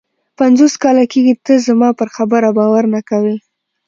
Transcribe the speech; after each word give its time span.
پنځوس 0.39 0.73
کاله 0.83 1.03
کېږي 1.11 1.33
ته 1.45 1.53
زما 1.67 1.89
پر 1.99 2.07
خبره 2.15 2.49
باور 2.57 2.83
نه 2.93 3.01
کوې. 3.09 3.35